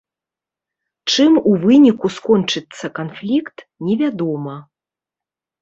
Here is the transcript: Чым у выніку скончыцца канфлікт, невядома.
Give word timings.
Чым 1.15 1.31
у 1.51 1.53
выніку 1.65 2.11
скончыцца 2.15 2.85
канфлікт, 3.01 3.57
невядома. 3.91 4.57